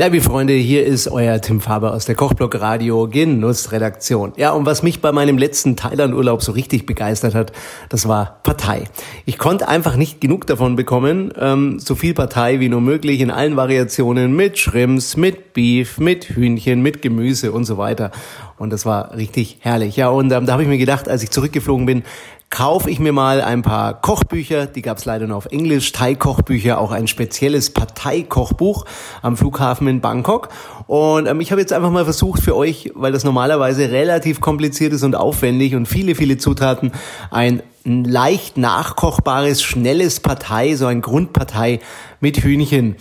[0.00, 4.32] Liebe Freunde, hier ist euer Tim Faber aus der Kochblock Radio Genussredaktion.
[4.36, 7.50] Ja, und was mich bei meinem letzten Thailand-Urlaub so richtig begeistert hat,
[7.88, 8.84] das war Partei.
[9.26, 11.32] Ich konnte einfach nicht genug davon bekommen.
[11.36, 16.26] Ähm, so viel Partei wie nur möglich in allen Variationen mit Shrimps, mit Beef, mit
[16.26, 18.12] Hühnchen, mit Gemüse und so weiter.
[18.56, 19.96] Und das war richtig herrlich.
[19.96, 22.04] Ja, und ähm, da habe ich mir gedacht, als ich zurückgeflogen bin,
[22.50, 26.78] kaufe ich mir mal ein paar Kochbücher, die gab es leider nur auf Englisch, Thai-Kochbücher,
[26.78, 28.84] auch ein spezielles Parteikochbuch
[29.22, 30.48] am Flughafen in Bangkok.
[30.86, 34.92] Und ähm, ich habe jetzt einfach mal versucht für euch, weil das normalerweise relativ kompliziert
[34.92, 36.92] ist und aufwendig und viele, viele Zutaten,
[37.30, 41.80] ein leicht nachkochbares, schnelles Partei, so ein Grundpartei
[42.20, 42.96] mit Hühnchen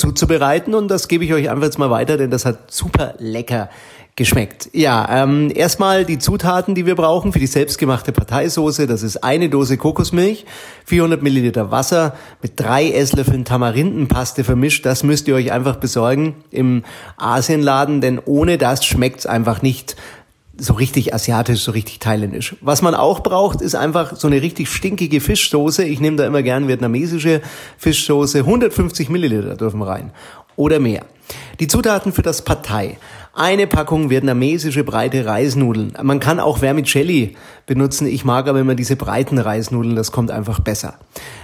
[0.00, 0.74] zuzubereiten.
[0.74, 3.68] Und das gebe ich euch einfach jetzt mal weiter, denn das hat super lecker
[4.16, 4.68] geschmeckt.
[4.72, 8.86] Ja, ähm, erstmal die Zutaten, die wir brauchen für die selbstgemachte Parteisoße.
[8.86, 10.44] Das ist eine Dose Kokosmilch,
[10.84, 14.84] 400 Milliliter Wasser mit drei Esslöffeln Tamarindenpaste vermischt.
[14.84, 16.82] Das müsst ihr euch einfach besorgen im
[17.16, 19.96] Asienladen, denn ohne das schmeckt's einfach nicht
[20.60, 22.56] so richtig asiatisch, so richtig thailändisch.
[22.60, 25.84] Was man auch braucht, ist einfach so eine richtig stinkige Fischsoße.
[25.84, 27.40] Ich nehme da immer gern vietnamesische
[27.78, 28.38] Fischsoße.
[28.40, 30.12] 150 Milliliter dürfen rein
[30.56, 31.04] oder mehr.
[31.60, 32.98] Die Zutaten für das Partei.
[33.32, 35.92] Eine Packung vietnamesische breite Reisnudeln.
[36.02, 37.36] Man kann auch Vermicelli
[37.66, 38.06] benutzen.
[38.06, 39.94] Ich mag aber immer diese breiten Reisnudeln.
[39.94, 40.98] Das kommt einfach besser.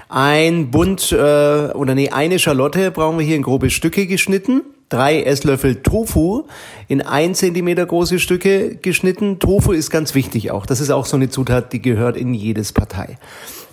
[0.08, 4.62] Ein Bund äh, oder nee, eine Schalotte brauchen wir hier in grobe Stücke geschnitten.
[4.88, 6.44] Drei Esslöffel Tofu
[6.86, 9.40] in ein Zentimeter große Stücke geschnitten.
[9.40, 10.64] Tofu ist ganz wichtig auch.
[10.64, 13.18] Das ist auch so eine Zutat, die gehört in jedes Partei.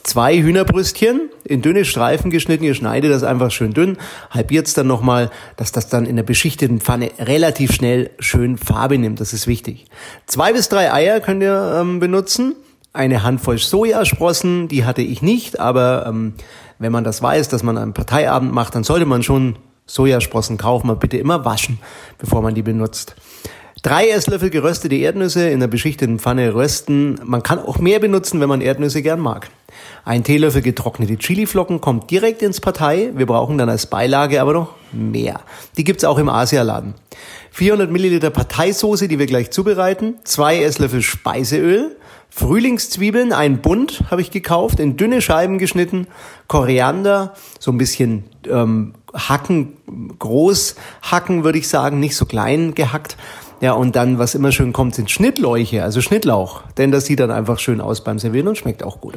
[0.02, 2.64] Zwei Hühnerbrüstchen in dünne Streifen geschnitten.
[2.64, 3.98] Ihr schneidet das einfach schön dünn,
[4.32, 8.98] halbiert es dann nochmal, dass das dann in der beschichteten Pfanne relativ schnell schön Farbe
[8.98, 9.22] nimmt.
[9.22, 9.86] Das ist wichtig.
[10.26, 12.56] Zwei bis drei Eier könnt ihr ähm, benutzen.
[12.92, 16.34] Eine Handvoll Sojasprossen, die hatte ich nicht, aber ähm,
[16.80, 20.90] wenn man das weiß, dass man einen Parteiabend macht, dann sollte man schon Sojasprossen kaufen,
[20.90, 21.80] aber bitte immer waschen,
[22.18, 23.16] bevor man die benutzt.
[23.84, 27.20] Drei Esslöffel geröstete Erdnüsse in der beschichteten Pfanne rösten.
[27.26, 29.50] Man kann auch mehr benutzen, wenn man Erdnüsse gern mag.
[30.06, 33.12] Ein Teelöffel getrocknete Chiliflocken kommt direkt ins Partei.
[33.14, 35.42] Wir brauchen dann als Beilage aber noch mehr.
[35.76, 36.94] Die gibt's auch im Asialaden.
[37.52, 40.16] 400 Milliliter Parteisoße, die wir gleich zubereiten.
[40.24, 41.98] Zwei Esslöffel Speiseöl.
[42.36, 46.08] Frühlingszwiebeln, ein Bund habe ich gekauft, in dünne Scheiben geschnitten.
[46.48, 49.78] Koriander, so ein bisschen ähm, hacken,
[50.18, 53.18] groß hacken würde ich sagen, nicht so klein gehackt.
[53.64, 56.64] Ja, und dann, was immer schön kommt, sind Schnittläuche, also Schnittlauch.
[56.76, 59.14] Denn das sieht dann einfach schön aus beim Servieren und schmeckt auch gut.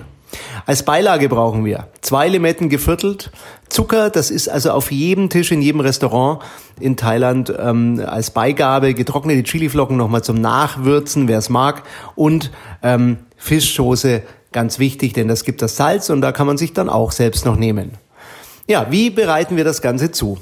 [0.67, 3.33] Als Beilage brauchen wir zwei Limetten geviertelt,
[3.69, 6.45] Zucker, das ist also auf jedem Tisch in jedem Restaurant
[6.79, 11.83] in Thailand ähm, als Beigabe, getrocknete Chiliflocken nochmal zum Nachwürzen, wer es mag,
[12.15, 12.53] und
[12.85, 16.89] ähm, Fischsoße, ganz wichtig, denn das gibt das Salz und da kann man sich dann
[16.89, 17.95] auch selbst noch nehmen.
[18.69, 20.39] Ja, wie bereiten wir das Ganze zu?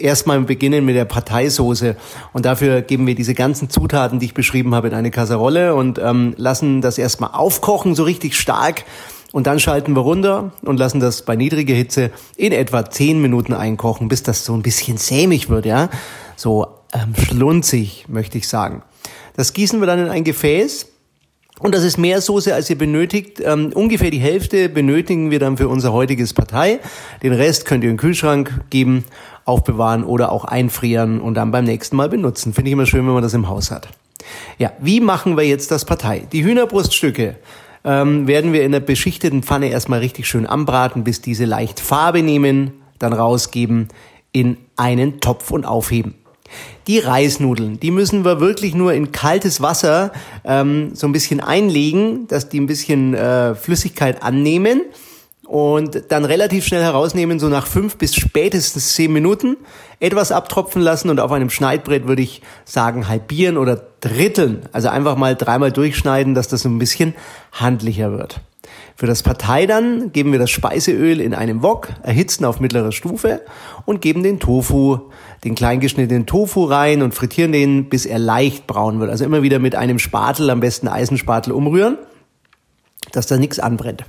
[0.00, 1.96] Erstmal beginnen mit der Parteisoße
[2.32, 5.98] und dafür geben wir diese ganzen Zutaten, die ich beschrieben habe, in eine Kasserolle und
[5.98, 8.84] ähm, lassen das erstmal aufkochen, so richtig stark.
[9.30, 13.52] Und dann schalten wir runter und lassen das bei niedriger Hitze in etwa zehn Minuten
[13.52, 15.90] einkochen, bis das so ein bisschen sämig wird, ja.
[16.34, 18.82] So ähm, schlunzig, möchte ich sagen.
[19.36, 20.86] Das gießen wir dann in ein Gefäß.
[21.60, 23.40] Und das ist mehr Soße, als ihr benötigt.
[23.44, 26.78] Ähm, ungefähr die Hälfte benötigen wir dann für unser heutiges Partei.
[27.22, 29.04] Den Rest könnt ihr in den Kühlschrank geben
[29.44, 32.52] aufbewahren oder auch einfrieren und dann beim nächsten Mal benutzen.
[32.52, 33.88] Finde ich immer schön, wenn man das im Haus hat.
[34.58, 36.26] Ja, wie machen wir jetzt das Partei?
[36.32, 37.36] Die Hühnerbruststücke
[37.84, 42.22] ähm, werden wir in der beschichteten Pfanne erstmal richtig schön anbraten, bis diese leicht Farbe
[42.22, 43.88] nehmen, dann rausgeben,
[44.32, 46.14] in einen Topf und aufheben.
[46.86, 50.12] Die Reisnudeln, die müssen wir wirklich nur in kaltes Wasser
[50.44, 54.82] ähm, so ein bisschen einlegen, dass die ein bisschen äh, Flüssigkeit annehmen
[55.48, 59.56] und dann relativ schnell herausnehmen, so nach fünf bis spätestens zehn Minuten,
[59.98, 64.68] etwas abtropfen lassen und auf einem Schneidbrett würde ich sagen halbieren oder dritteln.
[64.72, 67.14] Also einfach mal dreimal durchschneiden, dass das so ein bisschen
[67.52, 68.42] handlicher wird.
[68.94, 73.40] Für das Partei dann geben wir das Speiseöl in einem Wok, erhitzen auf mittlerer Stufe
[73.86, 74.98] und geben den Tofu,
[75.44, 79.10] den kleingeschnittenen Tofu rein und frittieren den, bis er leicht braun wird.
[79.10, 81.96] Also immer wieder mit einem Spatel, am besten Eisenspatel umrühren
[83.12, 84.04] dass da nichts anbrennt.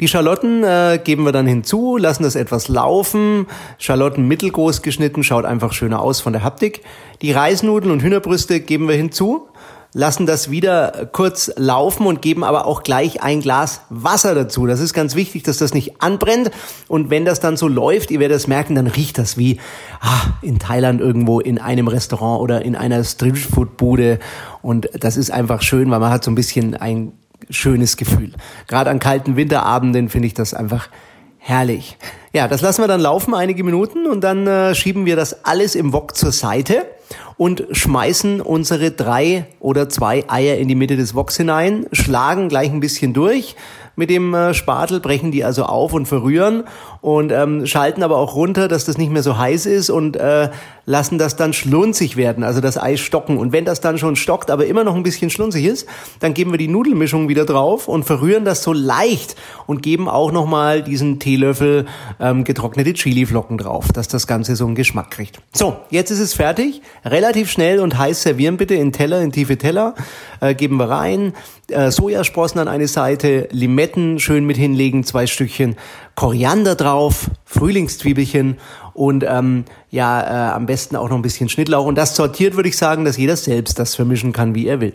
[0.00, 3.46] Die Schalotten äh, geben wir dann hinzu, lassen das etwas laufen.
[3.78, 6.82] Schalotten mittelgroß geschnitten, schaut einfach schöner aus von der Haptik.
[7.22, 9.48] Die Reisnudeln und Hühnerbrüste geben wir hinzu,
[9.96, 14.66] lassen das wieder kurz laufen und geben aber auch gleich ein Glas Wasser dazu.
[14.66, 16.50] Das ist ganz wichtig, dass das nicht anbrennt.
[16.86, 19.58] Und wenn das dann so läuft, ihr werdet es merken, dann riecht das wie
[20.00, 24.18] ah, in Thailand irgendwo in einem Restaurant oder in einer Streetfood-Bude.
[24.60, 27.12] Und das ist einfach schön, weil man hat so ein bisschen ein
[27.50, 28.32] schönes Gefühl.
[28.66, 30.88] Gerade an kalten Winterabenden finde ich das einfach
[31.46, 31.96] Herrlich.
[32.32, 35.76] Ja, das lassen wir dann laufen einige Minuten und dann äh, schieben wir das alles
[35.76, 36.86] im Wok zur Seite
[37.36, 42.72] und schmeißen unsere drei oder zwei Eier in die Mitte des Woks hinein, schlagen gleich
[42.72, 43.54] ein bisschen durch
[43.96, 46.64] mit dem äh, Spatel, brechen die also auf und verrühren
[47.00, 50.50] und ähm, schalten aber auch runter, dass das nicht mehr so heiß ist und äh,
[50.84, 53.38] lassen das dann schlunzig werden, also das Ei stocken.
[53.38, 55.86] Und wenn das dann schon stockt, aber immer noch ein bisschen schlunzig ist,
[56.20, 59.34] dann geben wir die Nudelmischung wieder drauf und verrühren das so leicht
[59.66, 61.86] und geben auch nochmal diesen Teelöffel
[62.20, 65.40] ähm, getrocknete Chiliflocken drauf, dass das Ganze so einen Geschmack kriegt.
[65.52, 66.82] So, jetzt ist es fertig.
[67.04, 69.94] Relativ schnell und heiß servieren bitte in Teller, in tiefe Teller.
[70.40, 71.32] Äh, geben wir rein.
[71.68, 73.48] Äh, Sojasprossen an eine Seite,
[73.86, 75.76] Limetten schön mit hinlegen, zwei Stückchen.
[76.16, 78.56] Koriander drauf, Frühlingszwiebelchen
[78.94, 81.86] und ähm, ja, äh, am besten auch noch ein bisschen Schnittlauch.
[81.86, 84.94] Und das sortiert würde ich sagen, dass jeder selbst das vermischen kann, wie er will.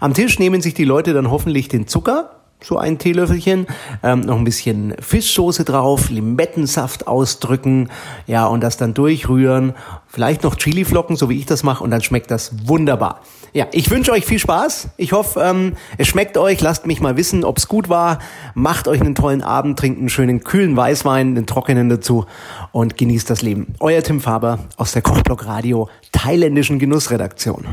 [0.00, 3.66] Am Tisch nehmen sich die Leute dann hoffentlich den Zucker, so ein Teelöffelchen,
[4.02, 7.88] ähm, noch ein bisschen Fischsoße drauf, Limettensaft ausdrücken,
[8.26, 9.74] ja, und das dann durchrühren,
[10.08, 13.20] vielleicht noch Chiliflocken, so wie ich das mache, und dann schmeckt das wunderbar.
[13.52, 14.90] Ja, ich wünsche euch viel Spaß.
[14.96, 16.60] Ich hoffe, ähm, es schmeckt euch.
[16.60, 18.20] Lasst mich mal wissen, ob's gut war.
[18.54, 22.26] Macht euch einen tollen Abend, trinkt einen schönen kühlen Weißwein, einen trockenen dazu
[22.70, 23.74] und genießt das Leben.
[23.80, 27.66] Euer Tim Faber aus der Kochblock Radio thailändischen Genussredaktion.